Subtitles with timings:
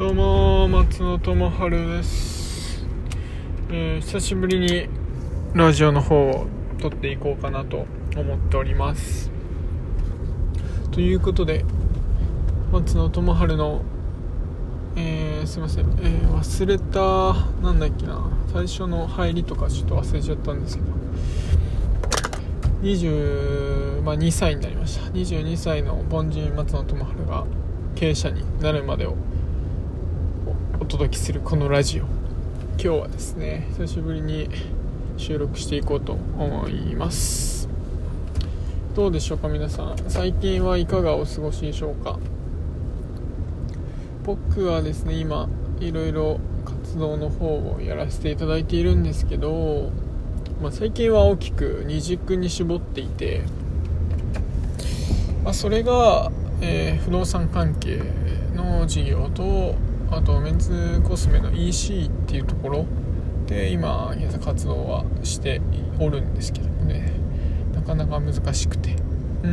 [0.00, 2.86] どうも松野智春です、
[3.68, 4.88] えー久しぶりに
[5.52, 6.46] ラジオの方を
[6.80, 7.84] 撮っていこうかなと
[8.16, 9.30] 思っております。
[10.90, 11.66] ということで
[12.72, 13.82] 松野智春の
[14.96, 20.88] えーすいません、えー忘れたなんだっけな最初の入りとかちょっと忘れちゃったんですけど。
[22.80, 25.10] 20ま2歳になりました。
[25.10, 27.44] 22歳の凡人松野智春が
[27.96, 29.14] 経営者になるまでを
[30.90, 32.02] 届けするこのラジオ。
[32.02, 34.48] 今日はですね久しぶりに
[35.18, 37.68] 収録していこうと思います。
[38.96, 39.96] どうでしょうか皆さん。
[40.08, 42.18] 最近はいかがお過ごしでしょうか？
[44.24, 49.92] 僕はですね今いろいろ活動の方をやらせていただいているんですけど、
[50.60, 53.42] まあ、最近は大きく二軸に絞っていて、
[55.44, 58.02] まあ、それが、えー不動産関係
[58.56, 59.76] の事業と
[60.10, 62.86] あとメンズコスメの EC っていうところ
[63.46, 65.60] で今現在活動はして
[65.98, 67.12] おるんですけどもね。
[67.74, 68.96] なかなか難しくて。
[69.42, 69.48] うー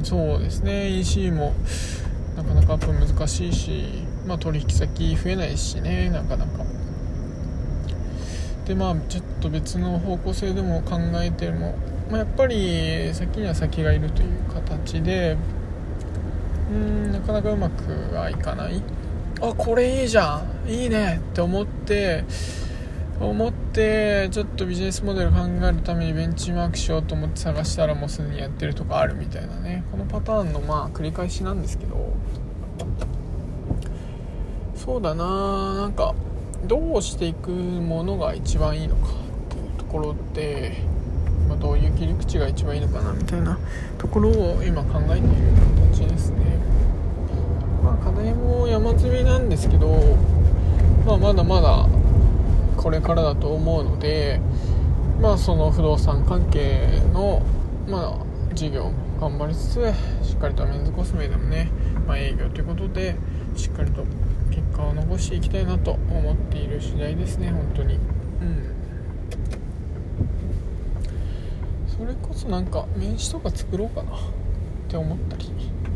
[0.00, 0.88] んそうですね。
[0.88, 1.54] EC も
[2.36, 3.84] なかなかアップ難しいし、
[4.26, 6.10] まあ、取引先増えないしね。
[6.10, 6.64] なかなか。
[8.66, 11.74] でまあちょっと別の方向性でも考えても、
[12.10, 15.36] まあ、やっぱり先には先がいるという形で
[16.70, 18.82] うんなかなかうまくはいかない。
[19.40, 20.70] あこれいいじゃん。
[20.70, 21.20] いいね。
[21.32, 22.24] って思って
[23.20, 29.84] 思ってちょっとビジネスモデル考えるためにベンチマークしようと思って探したらもうすでにやってるとかあるみたいなね。
[29.90, 32.12] このパターンのまあ繰り返しなんですけど。
[34.74, 36.14] そうだななんか
[36.66, 39.08] どうしていくものが一番いいのかっ
[39.48, 40.76] ていうところで、
[41.64, 43.58] どういう切り口が一番いいのかなみたいな
[43.96, 45.28] ところを今考えている
[45.92, 46.58] 形ですね。
[47.82, 50.18] まあ課題も山積みなんですけど、
[51.06, 51.88] まあ、まだまだ
[52.76, 54.42] これからだと思うので
[55.22, 57.40] まあその不動産関係の
[57.88, 61.70] まあ事業頑張りつつしっかりとメンズコスメでもね、
[62.06, 63.16] まあ、営業ということで
[63.56, 64.04] しっかりと
[64.50, 67.98] 結果を残していきたいなと思っている次第ですね本当にう
[68.44, 68.74] ん
[71.96, 74.12] それこそなんか名刺とか作ろうかな。
[74.12, 75.44] って思ったり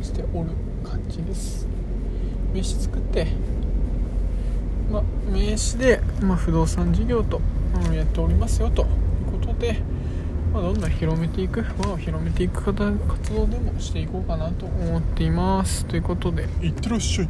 [0.03, 0.51] しておる
[0.83, 1.67] 感じです。
[2.55, 3.27] 名刺作って
[4.91, 7.41] ま、名刺で、ま、不動産事業と、
[7.87, 8.83] うんやっておりますよと。
[8.83, 8.89] いう
[9.41, 9.81] ことで、
[10.53, 11.65] ま、どんどん広めていく。
[11.79, 15.85] 輪を広めていく活動でもしていこうかなと思っています。
[15.85, 17.29] ということでいってらっしゃい。